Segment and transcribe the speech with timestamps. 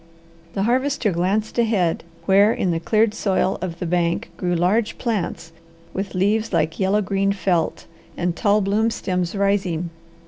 [0.53, 5.51] The Harvester glanced ahead, where in the cleared soil of the bank grew large plants
[5.93, 7.85] with leaves like yellow green felt
[8.17, 9.91] and tall bloom stems rising.